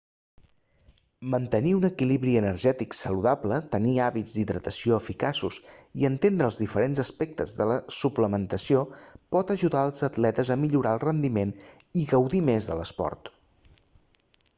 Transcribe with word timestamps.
mantenir 1.33 1.73
un 1.79 1.83
equilibri 1.89 2.31
energètic 2.39 2.95
saludable 2.99 3.59
tenir 3.75 3.93
hàbits 4.05 4.33
d'hidratació 4.39 4.97
eficaços 5.01 5.59
i 6.03 6.07
entendre 6.11 6.47
els 6.51 6.57
diferents 6.63 7.03
aspectes 7.05 7.55
de 7.63 7.69
la 7.75 7.79
suplementació 7.99 8.83
pot 9.39 9.55
ajudar 9.59 9.87
els 9.93 10.03
atletes 10.11 10.53
a 10.57 10.61
millorar 10.67 10.95
el 11.01 11.07
rendiment 11.09 11.53
i 11.69 12.07
a 12.09 12.13
gaudir 12.19 12.45
més 12.53 12.71
de 12.75 12.79
l'esport 12.83 13.31